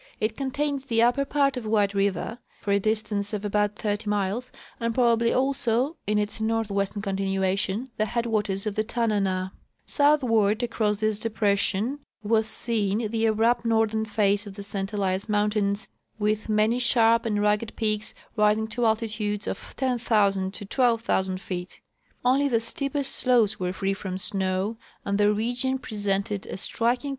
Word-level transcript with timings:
It 0.19 0.35
contains 0.35 0.85
the 0.85 1.03
upper 1.03 1.25
part 1.25 1.57
of 1.57 1.65
White 1.67 1.93
river 1.93 2.39
for 2.59 2.71
a 2.71 2.79
distance 2.79 3.33
of 3.33 3.45
about 3.45 3.75
thirty 3.75 4.09
miles, 4.09 4.51
and 4.79 4.95
probably 4.95 5.31
also 5.31 5.95
in 6.07 6.17
its 6.17 6.41
north 6.41 6.69
Avestern 6.69 7.03
continuation 7.03 7.91
the 7.97 8.05
headAvaters 8.07 8.65
of 8.65 8.73
the 8.73 8.83
Tananah. 8.83 9.51
South 9.85 10.21
Avard 10.21 10.63
across 10.63 11.01
this 11.01 11.19
de]3ression 11.19 11.99
Avas 12.25 12.45
seen 12.45 13.11
the 13.11 13.27
abrupt 13.27 13.63
northern 13.63 14.03
face 14.03 14.47
of 14.47 14.55
the 14.55 14.63
St 14.63 14.91
Elias 14.91 15.29
mountains, 15.29 15.87
Avith 16.19 16.49
many 16.49 16.79
sharp 16.79 17.23
and 17.27 17.39
rugged 17.39 17.75
peaks 17.75 18.15
rising 18.35 18.67
to 18.69 18.87
altitudes 18.87 19.45
of 19.45 19.75
10,000 19.75 20.51
to 20.51 20.65
12,000 20.65 21.39
feet. 21.39 21.79
Only 22.25 22.47
the 22.47 22.59
steepest 22.59 23.15
slopes 23.15 23.57
Avere 23.57 23.75
free 23.75 23.93
from 23.93 24.15
snoAV, 24.15 24.77
and 25.05 25.19
the 25.19 25.31
region 25.31 25.77
presented 25.77 26.47
a 26.47 26.57
striking 26.57 26.79
Plains 26.79 26.89
and 26.89 26.99
Snow 27.01 27.01
Fields. 27.01 27.09